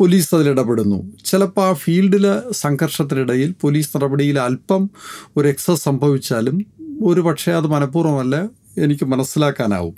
പോലീസ് 0.00 0.34
അതിൽ 0.34 0.48
ഇടപെടുന്നു. 0.48 0.98
ചിലപ്പോൾ 1.24 1.64
ആ 1.68 1.72
ഫീൽഡിലെ 1.72 2.52
സംഘർഷത്തിനിടയിൽ 2.52 3.54
പോലീസ് 3.60 3.90
നടപടിയിൽ 3.96 4.38
അല്പം 4.38 4.90
ഒരു 5.36 5.48
എക്സസ് 5.48 5.84
സംഭവിച്ചാലും 5.84 6.66
ഒരു 7.02 7.20
പക്ഷേ 7.20 7.52
അത് 7.52 7.66
മനഃപൂർവമല്ല 7.66 8.36
എനിക്ക് 8.78 9.04
മനസ്സിലാക്കാനാവും. 9.04 9.94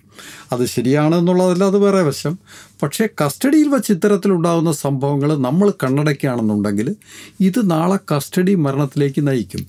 അത് 0.52 0.66
ശരിയാണെന്നുള്ളതല്ല 0.66 1.64
അത് 1.64 1.78
വേറെ 1.78 2.02
വശം. 2.02 2.38
പക്ഷേ 2.83 3.09
കസ്റ്റഡിയിൽ 3.25 3.68
വച്ച് 3.68 3.92
ഇത്തരത്തിലുണ്ടാകുന്ന 3.92 4.73
സംഭവങ്ങൾ 4.73 5.37
നമ്മൾ 5.38 5.71
കണ്ണടയ്ക്കുകയാണെന്നുണ്ടെങ്കിൽ 5.71 6.97
ഇത് 7.40 7.71
നാളെ 7.71 8.16
കസ്റ്റഡി 8.16 8.54
മരണത്തിലേക്ക് 8.54 9.28
നയിക്കും. 9.28 9.66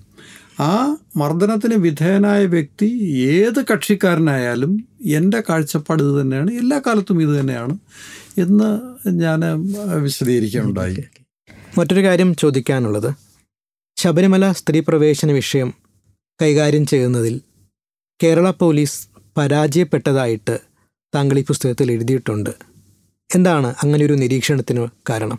ആ 0.60 0.98
മർദ്ദനത്തിന് 1.16 1.74
വിധേയനായ 1.74 2.46
വ്യക്തി 2.46 2.86
ഏത് 3.14 3.66
കക്ഷിക്കാരനായാലും 3.74 4.88
എന്റെ 5.06 5.44
കാഴ്ചപ്പാട് 5.50 6.04
ഇത് 6.04 6.22
തന്നെയാണ് 6.22 6.52
എല്ലാ 6.52 6.82
കാലത്തും 6.88 7.22
ഇത് 7.22 7.40
തന്നെയാണ് 7.40 7.78
എന്ന് 8.38 8.70
ഞാൻ 9.10 9.40
വിശദീകരിക്കാനുണ്ടായി 10.02 11.04
മറ്റൊരു 11.78 12.04
കാര്യം 12.04 12.36
ചോദിക്കാനുള്ളത്. 12.36 13.14
ശബരിമല 13.98 14.52
സ്ത്രീ 14.52 14.80
പ്രവേശന 14.80 15.32
വിഷയം 15.32 15.74
കൈകാര്യം 16.42 16.86
ചെയ്യുന്നതിൽ 16.86 17.42
കേരള 18.24 18.48
പോലീസ് 18.52 19.00
പരാജയപ്പെട്ടതായിട്ട് 19.38 20.54
താങ്കൾ 21.14 21.40
ഈ 21.40 21.44
പുസ്തകത്തിൽ 21.44 21.92
എഴുതിയിട്ടുണ്ട്. 21.92 22.54
എന്താണ് 23.30 23.70
അങ്ങനെ 23.84 24.06
ഒരു 24.06 24.14
നിരീക്ഷണത്തിന് 24.14 24.84
കാരണം? 25.10 25.38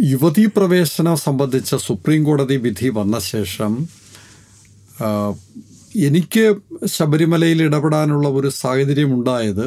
യുവതീ 0.00 0.44
പ്രവേശനം 0.46 1.16
സംബന്ധിച്ച 1.16 1.74
സുപ്രീം 1.74 2.24
കോടതി 2.24 2.56
വിധി 2.56 2.88
വന്ന 2.88 3.18
ശേഷം 3.18 3.72
എനിക്ക് 6.08 6.44
ശബരിമലയിൽ 6.86 7.62
ഇടപെടാനുള്ള 7.62 8.28
ഒരു 8.28 8.48
സാഹചര്യം 8.48 9.14
ഉണ്ടായത് 9.14 9.64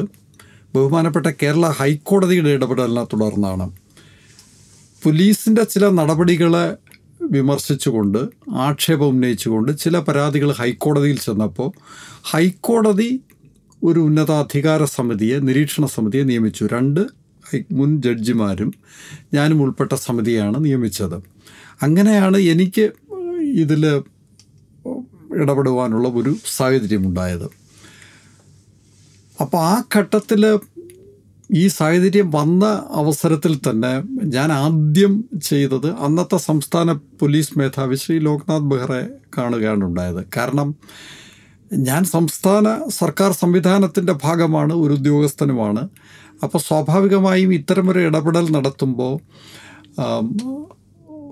ബഹുമാനപ്പെട്ട 0.74 1.28
കേരള 1.42 1.66
ഹൈക്കോടതിയുടെ 1.78 2.50
ഇടപെടലിനെ 2.50 3.04
തുടർന്നാണ്. 3.12 3.66
പോലീസിന്റെ 5.02 5.64
ചില 5.64 5.84
നടപടികളെ 5.88 6.66
വിമർശിച്ചുകൊണ്ട് 7.30 8.18
ആക്ഷേപം 8.52 9.08
ഉന്നയിച്ചുകൊണ്ട് 9.08 9.78
ചില 9.78 9.98
പരാതികൾ 9.98 10.52
ഹൈക്കോടതിയിൽ 10.52 11.18
ചെന്നപ്പോൾ 11.18 11.70
ഹൈക്കോടതി 12.24 13.20
ഒരു 13.84 14.00
ഉന്നതാധികാര 14.00 14.84
സമിതിയെ 14.84 15.38
നിരീക്ഷണ 15.38 15.86
സമിതിയെ 15.86 16.22
നിയമിച്ചു. 16.22 16.68
രണ്ട് 16.72 17.00
മുൻ 17.72 18.02
ജഡ്ജിമാരും 18.02 18.74
ഞാനും 19.34 19.62
ഉൾപ്പെട്ട 19.62 19.94
സമിതിയാണ് 19.94 20.64
നിയമിച്ചത്. 20.64 21.14
അങ്ങനെയാണ് 21.82 22.36
എനിക്ക് 22.36 22.90
ഇതിൽ 23.54 23.86
ഇടപെടുവാനുള്ള 25.36 26.08
ഒരു 26.08 26.36
സാഹചര്യമുണ്ടായത് 26.56 27.48
അപ്പോൾ 29.40 29.58
ആ 29.58 29.82
ഘട്ടത്തിൽ 29.96 30.58
ഈ 31.50 31.68
സാഹചര്യം 31.68 32.30
വന്ന 32.30 32.64
അവസരത്തിൽ 32.90 33.60
തന്നെ 33.70 34.02
ഞാൻ 34.24 34.52
ആദ്യം 34.52 35.24
ചെയ്തത് 35.42 35.86
അന്നത്തെ 35.90 36.36
സംസ്ഥാന 36.36 36.92
പോലീസ് 36.92 37.58
മേധാവി 37.58 37.94
ശ്രീ 37.94 38.18
ലോക്നാഥ് 38.18 38.68
ബെഹ്റെ 38.72 39.08
കാണുകയാണ് 39.38 39.84
ഉണ്ടായത്. 39.84 40.26
കാരണം 40.36 40.74
ഞാൻ 41.72 42.04
സംസ്ഥാന 42.04 42.88
സർക്കാർ 42.88 43.32
സംവിധാനത്തിന്റെ 43.32 44.12
ഭാഗമാണ് 44.12 44.72
ഒരു 44.72 44.92
ഉദ്യോഗസ്ഥനുമാണ്. 44.92 45.88
അപ്പോൾ 46.42 46.58
സ്വാഭാവികമായും 46.58 47.54
ഇത്തരമൊരു 47.54 47.98
ഇടപെടൽ 47.98 48.52
നടത്തുമ്പോൾ 48.52 49.14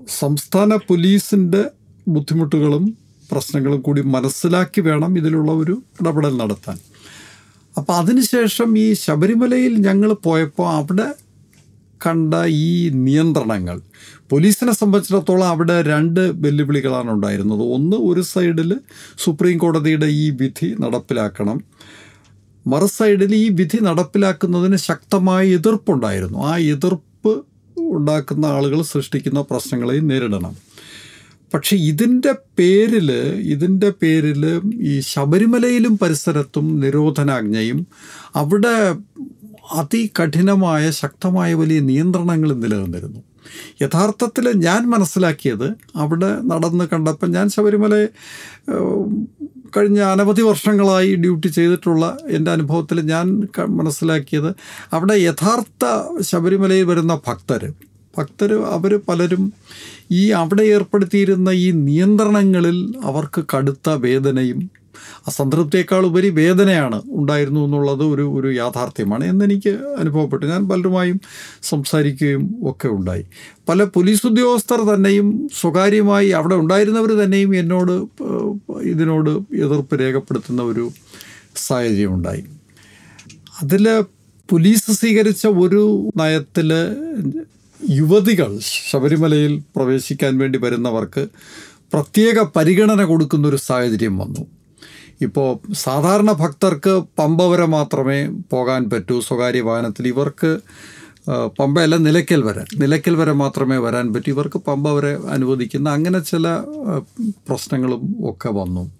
സംസ്ഥാന 0.07 0.75
പോലീസിന്റെ 0.75 1.63
ബുദ്ധിമുട്ടുകളും 2.07 2.97
പ്രശ്നങ്ങളും 3.31 3.81
കൂടി 3.81 4.01
മനസ്സിലാക്കി 4.01 4.81
വേണം 4.81 5.17
ഇതിലുള്ള 5.17 5.51
ഒരു 5.51 5.83
ഇടപെടൽ 6.01 6.37
നടത്താൻ. 6.37 6.77
അപ്പോൾ 7.77 7.93
അതിനുശേഷം 7.93 8.77
ഈ 8.77 8.93
ശബരിമലയിൽ 8.93 9.73
ഞങ്ങൾ 9.87 10.13
പോയപ്പോൾ 10.27 10.67
അവിടെ 10.69 11.07
കണ്ട 12.05 12.33
ഈ 12.45 12.89
നിയന്ത്രണങ്ങൾ 13.05 13.77
പോലീസിനെ 14.31 14.73
സംബന്ധിച്ചിടത്തോളം 14.73 15.47
അവിടെ 15.47 15.81
രണ്ട് 15.81 16.19
വെല്ലുവിളികളാണ് 16.43 17.09
ഉണ്ടായിരുന്നത്. 17.11 17.63
ഒന്ന് 17.75 17.97
ഒരു 18.09 18.21
സൈഡിൽ 18.21 18.71
സുപ്രീം 19.23 19.57
കോടതിയുടെ 19.57 20.05
ഈ 20.05 20.29
വിധി 20.41 20.75
നടപ്പിലാക്കണം. 20.79 21.59
മറു 22.65 22.85
സൈഡിൽ 22.85 23.35
ഈ 23.35 23.49
വിധി 23.49 23.77
നടപ്പിലാക്കുന്നതിന് 23.77 24.75
ശക്തമായ 24.75 25.43
എതിർപ്പുണ്ടായിരുന്നു. 25.59 26.39
ആ 26.51 26.57
എതിർപ്പ് 26.57 27.33
ഉണ്ടാക്കുന്ന 27.97 28.45
ആളുകൾ 28.45 28.81
സൃഷ്ടിക്കുന്ന 28.93 29.41
പ്രശ്നങ്ങളെയും 29.51 30.07
നേരിടണം. 30.07 30.66
പക്ഷെ 31.53 31.75
ഇതിന്റെ 31.75 32.35
പേരിൽ 32.59 33.11
ഇതിന്റെ 33.45 33.89
പേരിൽ 34.01 34.61
ഈ 34.81 34.99
ശബരിമലയിലും 34.99 35.97
പരിസരത്തും 35.97 36.79
നിരോധനാജ്ഞയും 36.79 37.87
അവിടെ 38.35 38.75
അതികഠിനമായ 39.73 40.89
ശക്തമായ 40.89 41.53
വലിയ 41.53 41.79
നിയന്ത്രണങ്ങൾ 41.79 42.53
നിലനിന്നിരുന്നു. 42.53 43.23
യഥാർത്ഥത്തിൽ 43.81 44.45
ഞാൻ 44.57 44.89
മനസ്സിലാക്കിയത് 44.89 45.67
അവിടെ 45.95 46.29
നടന്ന് 46.43 46.85
കണ്ടപ്പോൾ 46.93 47.27
ഞാൻ 47.27 47.49
ശബരിമല 47.49 48.07
കഴിഞ്ഞ 49.77 50.01
അനവധി 50.01 50.41
വർഷങ്ങളായി 50.41 51.15
ഡ്യൂട്ടി 51.15 51.47
ചെയ്തിട്ടുള്ള 51.47 52.17
എന്റെ 52.27 52.51
അനുഭവത്തിൽ 52.51 53.01
ഞാൻ 53.01 53.27
മനസ്സിലാക്കിയത് 53.67 54.55
അവിടെ 54.93 55.13
യഥാർത്ഥ 55.13 55.85
ശബരിമലയിൽ 56.21 56.83
വരുന്ന 56.83 57.15
ഭക്തർ 57.27 57.73
ഭക്തർ 58.17 58.51
അവർ 58.75 58.93
പലരും 59.07 59.43
ഈ 60.11 60.23
അവിടെ 60.31 60.63
ഏർപ്പെടുത്തിയിരുന്ന 60.75 61.49
ഈ 61.65 61.71
നിയന്ത്രണങ്ങളിൽ 61.87 62.79
അവർക്ക് 63.03 63.43
കടുത്ത 63.53 63.89
വേദനയും 64.05 64.59
അസംതൃപ്തിയേക്കാൾ 65.27 66.03
ഉപരി 66.05 66.29
വേദനയാണ് 66.29 66.97
ഉണ്ടായിരുന്നു 67.11 67.61
എന്നുള്ളത് 67.65 68.03
ഒരു 68.03 68.25
ഒരു 68.39 68.49
യാഥാർത്ഥ്യമാണ് 68.53 69.23
എന്നെനിക്ക് 69.25 69.73
അനുഭവപ്പെട്ടു. 69.99 70.45
ഞാൻ 70.45 70.61
പലരുമായും 70.69 71.17
സംസാരിക്കുകയും 71.63 72.43
ഒക്കെ 72.69 72.87
ഉണ്ടായി. 72.87 73.23
പല 73.69 73.83
പോലീസ് 73.95 74.25
ഉദ്യോഗസ്ഥർ 74.27 74.81
തന്നെയും 74.93 75.27
സ്വകാര്യമായി 75.59 76.29
അവിടെ 76.29 76.55
ഉണ്ടായിരുന്നവർ 76.55 77.13
തന്നെയും 77.23 77.51
എന്നോട് 77.55 77.95
ഇതിനോട് 78.93 79.31
എതിർപ്പ് 79.65 79.99
രേഖപ്പെടുത്തുന്ന 79.99 80.61
ഒരു 80.61 80.85
സാഹചര്യമുണ്ടായി 81.67 82.43
അതിൽ 83.61 83.85
പോലീസ് 84.49 84.91
സ്വീകരിച്ച 84.99 85.45
ഒരു 85.63 85.83
നയത്തിൽ 86.17 86.69
യുവതികൾ 87.89 88.59
ശബരിമലയിൽ 88.89 89.63
പ്രവേശിക്കാൻ 89.75 90.37
വേണ്ടി 90.37 90.59
വരുന്നവർക്ക് 90.59 91.27
പ്രത്യേക 91.93 92.43
പരിഗണന 92.55 93.03
കൊടുക്കുന്നൊരു 93.03 93.55
സാഹചര്യം 93.55 94.17
വന്നു. 94.17 94.45
ഇപ്പോൾ 95.21 95.73
സാധാരണ 95.73 96.31
ഭക്തർക്ക് 96.31 97.03
പമ്പ 97.19 97.43
വരെ 97.43 97.65
മാത്രമേ 97.65 98.27
പോകാൻ 98.27 98.89
പറ്റൂ. 98.89 99.21
സ്വകാര്യ 99.21 99.61
വാഹനത്തിൽ 99.61 100.07
ഇവർക്ക് 100.07 100.59
പമ്പയല്ല 101.59 101.95
നിലയ്ക്കൽ 101.97 102.43
വരെ. 102.43 102.65
നിലയ്ക്കൽ 102.77 103.15
വരെ 103.15 103.31
മാത്രമേ 103.31 103.77
വരാൻ 103.77 104.13
പറ്റൂ. 104.13 104.33
ഇവർക്ക് 104.33 104.57
പമ്പ 104.57 104.89
വരെ 104.89 105.17
അനുവദിക്കുന്ന 105.29 105.89
അങ്ങനെ 105.89 106.19
ചില 106.19 106.47
പ്രശ്നങ്ങളും 107.49 108.15
ഒക്കെ 108.29 108.49
വന്നു. 108.49 108.91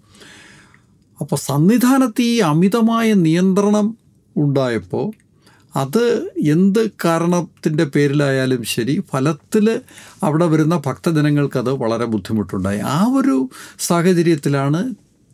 അപ്പോൾ 1.20 1.36
സന്നിധാനത്ത് 1.36 2.22
ഈ 2.22 2.38
അമിതമായ 2.38 3.14
നിയന്ത്രണം 3.14 3.98
ഉണ്ടായപ്പോൾ 4.36 5.27
അത് 5.74 6.04
എന്ത് 6.50 6.90
കാരണത്തിന്റെ 7.04 7.84
പേരിലായാലും 7.84 8.62
ശരി 8.64 9.04
ഫലത്തിൽ 9.10 9.66
അവിടെ 10.22 10.44
വരുന്ന 10.44 10.76
ഭക്തജനങ്ങൾക്കത് 10.86 11.70
വളരെ 11.82 12.04
ബുദ്ധിമുട്ടുണ്ടായി. 12.04 12.80
ആ 12.94 13.00
ഒരു 13.16 13.36
സാഹചര്യത്തിലാണ് 13.78 14.80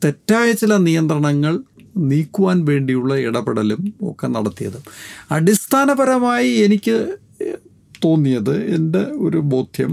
തെറ്റായ 0.02 0.52
ചില 0.52 0.76
നിയന്ത്രണങ്ങൾ 0.76 1.54
നീക്കുവാൻ 1.96 2.64
വേണ്ടിയുള്ള 2.64 3.14
ഇടപെടലും 3.18 3.82
ഒക്കെ 4.02 4.26
നടത്തിയത്. 4.26 4.78
അടിസ്ഥാനപരമായി 5.30 6.48
എനിക്ക് 6.66 6.96
തോന്നിയത് 8.04 8.54
എന്റെ 8.76 9.02
ഒരു 9.18 9.38
ബോധ്യം 9.52 9.92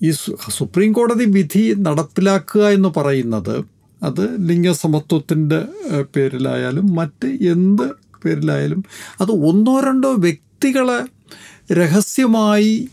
ഈ 0.00 0.10
സുപ്രീം 0.50 0.92
കോടതി 0.92 1.24
വിധി 1.24 1.74
നടപ്പിലാക്കുക 1.78 2.64
എന്ന് 2.68 2.88
പറയുന്നത് 2.88 3.56
അത് 4.02 4.22
ലിംഗസമത്വത്തിന്റെ 4.40 5.58
പേരിലായാലും 6.14 6.86
മറ്റ് 6.94 7.26
എന്ത് 7.26 7.86
പേരിലായാലും 8.24 8.84
അത് 9.20 9.30
ഒന്നോ 9.30 9.80
രണ്ടോ 9.80 10.12
വ്യക്തികളെ 10.18 11.00
രഹസ്യമായി 11.72 12.88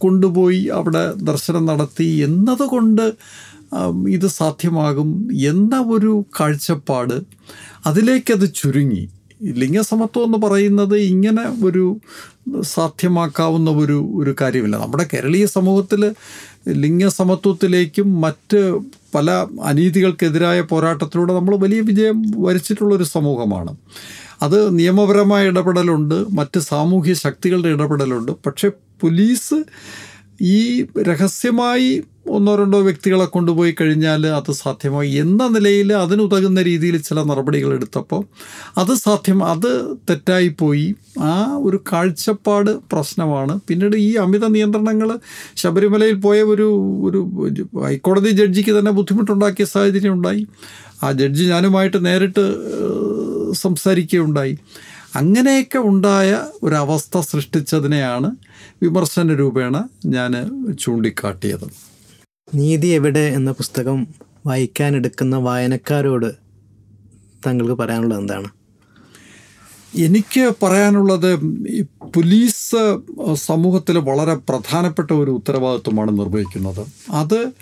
കൊണ്ടുപോയി 0.00 0.68
അവിടെ 0.68 1.12
ദർശനം 1.16 1.66
നടത്തി 1.66 2.04
എന്നതുകൊണ്ട് 2.04 3.12
ഇത് 4.08 4.26
സാധ്യമാകും 4.26 5.28
എന്ന 5.46 5.76
ഒരു 5.76 6.24
കാഴ്ചപ്പാട് 6.40 7.14
അതിലേക്കത് 7.86 8.54
ചുരുങ്ങി. 8.54 9.08
ലിംഗസമത്വം 9.42 10.24
എന്ന് 10.24 10.38
പറയുന്നത് 10.38 10.96
ഇങ്ങനെ 10.96 11.66
ഒരു 11.66 11.96
സാധ്യമാക്കാവുന്ന 12.60 13.70
ഒരു 13.70 14.10
ഒരു 14.14 14.34
കാര്യമില്ല. 14.40 14.76
നമ്മുടെ 14.76 15.06
കേരളീയ 15.14 15.46
സമൂഹത്തിൽ 15.46 16.14
ലിംഗസമത്വത്തിലേക്കും 16.68 18.20
മറ്റ് 18.20 18.78
പല 19.14 19.46
അനീതികൾക്കെതിരായ 19.62 20.60
പോരാട്ടത്തിലൂടെ 20.60 21.32
നമ്മൾ 21.32 21.56
വലിയ 21.56 21.80
വിജയം 21.80 22.24
വരിച്ചിട്ടുള്ളൊരു 22.36 23.04
സമൂഹമാണ്. 23.04 23.76
അത് 24.42 24.78
നിയമപരമായ 24.78 25.46
ഇടപെടലുണ്ട് 25.46 26.30
മറ്റ് 26.30 26.60
സാമൂഹ്യ 26.60 27.14
ശക്തികളുടെ 27.14 27.68
ഇടപെടലുണ്ട്. 27.68 28.32
പക്ഷേ 28.46 28.70
പോലീസ് 29.00 29.64
ഈ 30.40 30.86
രഹസ്യമായി 31.02 32.02
ഒന്നോ 32.34 32.56
രണ്ടോ 32.56 32.80
വ്യക്തികളെ 32.80 33.24
കൊണ്ടുപോയി 33.24 33.74
കഴിഞ്ഞാൽ 33.80 34.26
അത് 34.26 34.52
സാധ്യമോ? 34.52 35.02
എന്ന 35.02 35.48
നിലയിൽ 35.48 35.92
അതിനുതകുന്ന 35.92 36.62
രീതിയിൽ 36.62 36.96
ചില 36.98 37.22
നടപടികൾ 37.22 37.74
എടുത്തപ്പോൾ 37.74 38.24
അത് 38.78 38.94
സാധ്യം 38.94 39.44
അത് 39.44 39.96
തെറ്റായിപ്പോയി. 40.10 40.94
ആ 41.20 41.56
ഒരു 41.56 41.80
കാഴ്ചപ്പാട് 41.92 42.70
പ്രശ്നമാണ്. 42.70 43.60
പിന്നീട് 43.68 43.96
ഈ 43.96 44.14
അമിത 44.14 44.46
നിയന്ത്രണങ്ങൾ 44.46 45.18
ശബരിമലയിൽ 45.56 46.14
പോയ 46.14 46.42
ഒരു 46.42 46.68
ഒരു 47.04 47.68
ഹൈക്കോടതി 47.84 48.30
ജഡ്ജിക്ക് 48.30 48.78
തന്നെ 48.78 48.90
ബുദ്ധിമുട്ടുണ്ടാക്കിയ 48.90 49.64
സാഹചര്യം 49.64 50.12
ഉണ്ടായി. 50.12 50.46
ആ 51.02 51.12
ജഡ്ജി 51.12 51.44
ഞാനുമായിട്ട് 51.44 52.06
നേരിട്ട് 52.06 52.44
സംസാരിക്കുകയുണ്ടായി. 53.52 54.58
അങ്ങനെയൊക്കെ 55.16 55.78
ഉണ്ടായ 55.78 56.30
ഒരവസ്ഥ 56.62 57.20
സൃഷ്ടിച്ചതിനെയാണ് 57.20 58.36
വിമർശന 58.82 59.34
രൂപേണ 59.34 59.84
ഞാൻ 60.06 60.32
ചൂണ്ടിക്കാട്ടിയത്. 60.80 61.93
നീതി 62.54 62.86
എവിടെ 62.86 63.20
എന്ന 63.20 63.50
പുസ്തകം 63.52 63.94
വായിക്കാൻ 63.94 64.46
വായിക്കാനെടുക്കുന്ന 64.46 65.36
വായനക്കാരോട് 65.36 66.34
താങ്കൾക്ക് 67.46 67.72
പറയാനുള്ളത് 67.72 68.20
എന്താണ്? 68.20 68.48
എനിക്ക് 69.96 70.54
പറയാനുള്ളത് 70.62 71.40
പോലീസ് 72.16 73.00
സമൂഹത്തിൽ 73.34 73.98
വളരെ 73.98 74.34
പ്രധാനപ്പെട്ട 74.34 75.10
ഒരു 75.12 75.30
ഉത്തരവാദിത്വമാണ് 75.30 76.18
നിർവഹിക്കുന്നത്. 76.18 76.86
അത് 77.10 77.52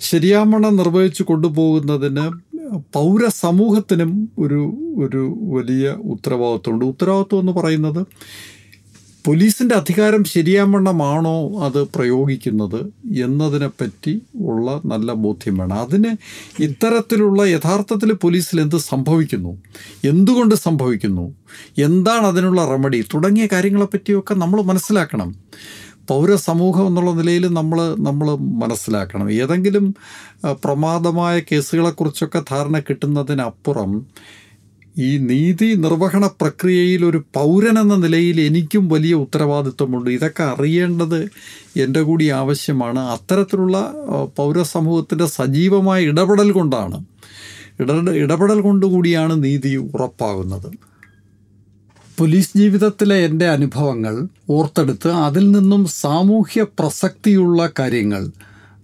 ശരിയാമണം 0.00 0.76
നിർവഹിച്ചു 0.76 1.22
കൊണ്ടുപോകുന്നതിന് 1.22 2.26
പൗരസമൂഹത്തിനും 2.94 4.28
ഒരു 4.38 4.60
ഒരു 4.98 5.38
വലിയ 5.40 5.88
ഉത്തരവാദിത്വമുണ്ട്. 5.88 6.84
ഉത്തരവാദിത്വം 6.84 7.40
എന്ന് 7.40 7.52
പറയുന്നത് 7.52 8.06
പോലീസിന്റെ 9.26 9.74
അധികാരം 9.74 10.24
ശരിയാവണ്ണമാണോ 10.24 11.64
അത് 11.64 11.88
പ്രയോഗിക്കുന്നത് 11.88 12.92
എന്നതിനെപ്പറ്റി 13.18 14.22
ഉള്ള 14.36 14.80
നല്ല 14.84 15.12
ബോധ്യം 15.12 15.56
വേണം 15.56 15.80
അതിന് 15.80 16.16
ഇത്തരത്തിലുള്ള 16.62 17.42
യഥാർത്ഥത്തിൽ 17.42 18.12
പോലീസിൽ 18.12 18.60
എന്ത് 18.60 18.76
സംഭവിക്കുന്നു? 18.76 19.62
എന്തുകൊണ്ട് 20.04 20.54
സംഭവിക്കുന്നു? 20.54 21.34
എന്താണ് 21.78 22.26
അതിനുള്ള 22.26 22.66
റെമഡി 22.68 23.04
തുടങ്ങിയ 23.14 23.48
കാര്യങ്ങളെപ്പറ്റിയൊക്കെ 23.52 24.34
നമ്മൾ 24.34 24.62
മനസ്സിലാക്കണം. 24.62 25.34
പൗരസമൂഹം 26.08 26.86
എന്നുള്ള 26.86 27.10
നിലയിൽ 27.10 27.46
നമ്മൾ 27.54 27.96
നമ്മൾ 27.98 28.34
മനസ്സിലാക്കണം. 28.36 29.32
ഏതെങ്കിലും 29.32 29.94
പ്രമാദമായ 30.52 31.40
കേസുകളെക്കുറിച്ചൊക്കെ 31.40 32.42
ധാരണ 32.50 32.78
കിട്ടുന്നതിനപ്പുറം 32.78 34.06
ഈ 34.98 35.18
നീതി 35.18 35.74
നിർവഹണ 35.74 36.26
പ്രക്രിയയിൽ 36.26 37.04
ഒരു 37.04 37.24
പൗരൻ 37.34 37.78
എന്ന 37.78 37.94
നിലയിൽ 37.94 38.40
എനിക്കും 38.40 38.88
വലിയ 38.88 39.14
ഉത്തരവാദിത്വമുണ്ട്. 39.14 40.10
ഇതൊക്കെ 40.10 40.42
അറിയേണ്ടത് 40.42 41.28
എന്റെ 41.76 42.02
കൂടി 42.02 42.28
ആവശ്യമാണ്. 42.28 42.98
അത്തരത്തിലുള്ള 42.98 43.94
പൗരസമൂഹത്തിന്റെ 44.38 45.26
സജീവമായ 45.26 46.02
ഇടപെടൽ 46.02 46.52
കൊണ്ടാണ്. 46.52 47.04
ഇട 47.80 47.92
ഇടപെടൽ 48.10 48.60
കൊണ്ടുകൂടിയാണ് 48.60 49.44
നീതി 49.44 49.76
ഉറപ്പാകുന്നത്. 49.76 50.92
പോലീസ് 52.18 52.58
ജീവിതത്തിലെ 52.58 53.16
എന്റെ 53.16 53.48
അനുഭവങ്ങൾ 53.48 54.26
ഓർത്തെടുത്ത് 54.50 55.08
അതിൽ 55.08 55.50
നിന്നും 55.50 55.84
സാമൂഹ്യ 55.84 56.62
പ്രസക്തിയുള്ള 56.62 57.70
കാര്യങ്ങൾ 57.78 58.28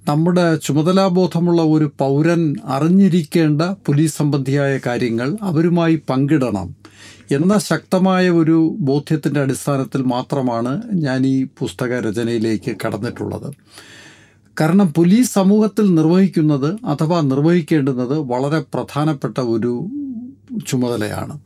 നമ്മുടെ 0.08 0.56
ചുമതലാബോധമുള്ള 0.56 1.62
ഒരു 1.62 1.90
പൗരൻ 1.98 2.54
അറിഞ്ഞിരിക്കേണ്ട 2.64 3.62
പോലീസ് 3.62 4.16
സംബന്ധിയായ 4.16 4.80
കാര്യങ്ങൾ 4.86 5.36
അവരുമായി 5.42 6.02
പങ്കിടണം 6.10 6.76
എന്ന 7.30 7.58
ശക്തമായ 7.58 8.30
ഒരു 8.30 8.76
ബോധ്യത്തിന്റെ 8.80 9.40
അടിസ്ഥാനത്തിൽ 9.40 10.02
മാത്രമാണ് 10.02 10.82
ഞാൻ 10.94 11.26
ഈ 11.26 11.44
പുസ്തക 11.44 12.08
രചനയിലേക്ക് 12.08 12.76
കടന്നിട്ടുള്ളത്. 12.86 13.52
കാരണം 14.60 14.92
പോലീസ് 14.96 15.34
സമൂഹത്തിൽ 15.34 15.94
നിർവഹിക്കുന്നത് 15.94 16.86
അഥവാ 16.86 17.20
നിർവഹിക്കേണ്ടുന്നത് 17.20 18.18
വളരെ 18.18 18.60
പ്രധാനപ്പെട്ട 18.74 19.40
ഒരു 19.40 19.86
ചുമതലയാണ്. 20.68 21.38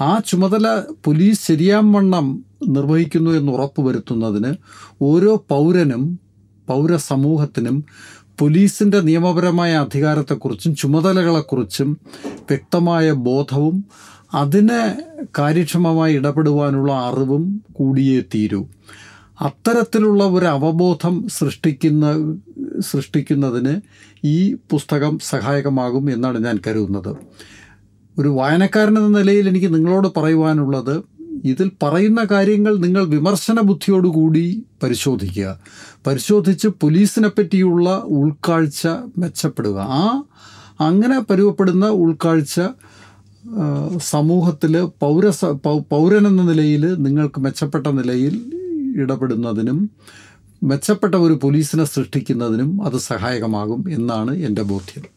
ആ 0.00 0.18
ചുമതല 0.18 0.82
പോലീസ് 1.04 1.46
ശരിയാം 1.46 1.92
വണ്ണം 1.92 2.44
നിർവഹിക്കുന്നു 2.68 3.30
എന്ന് 3.30 3.52
ഉറപ്പുവരുത്തുന്നതിന് 3.52 4.54
ഓരോ 5.02 5.44
പൗരനും 5.48 6.23
പൗരസമൂഹത്തിനും 6.68 7.84
പോലീസിന്റെ 8.40 9.00
നിയമപരമായ 9.00 9.74
അധികാരത്തെക്കുറിച്ചും 9.74 10.76
ചുമതലകളെക്കുറിച്ചും 10.76 11.98
വ്യക്തമായ 12.30 13.12
ബോധവും 13.12 13.84
അതിനെ 14.34 14.96
കാര്യക്ഷമമായി 15.38 16.14
ഇടപെടുവാനുള്ള 16.14 16.92
അറിവും 16.92 17.62
കൂടിയേ 17.72 18.22
തീരൂ. 18.34 18.66
അത്തരത്തിലുള്ള 19.40 20.24
ഒരു 20.24 20.46
അവബോധം 20.46 21.28
സൃഷ്ടിക്കുന്ന 21.28 22.34
സൃഷ്ടിക്കുന്നതിന് 22.80 23.80
ഈ 24.26 24.54
പുസ്തകം 24.54 25.18
സഹായകമാകും 25.18 26.12
എന്നാണ് 26.12 26.44
ഞാൻ 26.44 26.58
കരുതുന്നത്. 26.66 27.16
ഒരു 28.18 28.28
വായനക്കാരൻ 28.28 28.98
എന്ന 28.98 29.18
നിലയിൽ 29.18 29.48
എനിക്ക് 29.48 29.74
നിങ്ങളോട് 29.74 30.08
പറയുവാനുള്ളത് 30.16 31.02
ഇതിൽ 31.44 31.70
പറയുന്ന 31.82 32.26
കാര്യങ്ങൾ 32.30 32.76
നിങ്ങൾ 32.76 33.04
വിമർശന 33.04 33.60
ബുദ്ധിയോടുകൂടി 33.60 34.64
പരിശോധിക്കുക. 34.82 35.58
പരിശോധിച്ച് 36.06 36.68
പോലീസിനെ 36.68 37.28
പറ്റിയുള്ള 37.28 38.02
ഉൾക്കാഴ്ച 38.06 38.86
മെച്ചപ്പെടുക. 39.18 39.78
ആ 39.78 40.22
അങ്ങനെ 40.80 41.20
പരുവപ്പെടുന്ന 41.20 41.86
ഉൾക്കാഴ്ച 41.86 42.60
സമൂഹത്തിൽ 43.98 44.84
പൗര 45.02 45.32
പൗരനെന്ന 45.92 46.42
നിലയിൽ 46.42 46.94
നിങ്ങൾക്ക് 47.02 47.40
മെച്ചപ്പെട്ട 47.40 47.86
നിലയിൽ 47.86 48.34
ഇടപെടുന്നതിനും 48.96 49.90
മെച്ചപ്പെട്ട 50.62 51.14
ഒരു 51.14 51.40
പോലീസിനെ 51.42 51.84
സൃഷ്ടിക്കുന്നതിനും 51.84 52.84
അത് 52.84 52.98
സഹായകമാകും 52.98 53.84
എന്നാണ് 53.88 54.34
എന്റെ 54.36 54.62
ബോധ്യം. 54.62 55.13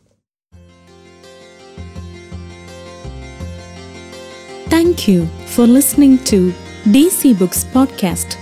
Thank 4.77 5.07
you 5.07 5.25
for 5.55 5.65
listening 5.65 6.23
to 6.25 6.51
DC 6.83 7.39
Books 7.39 7.63
Podcast. 7.63 8.37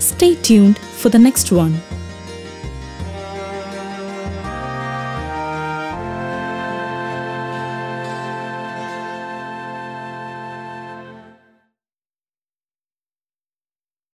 Stay 0.00 0.36
tuned 0.36 0.78
for 0.78 1.10
the 1.10 1.18
next 1.18 1.52
one. 1.52 1.78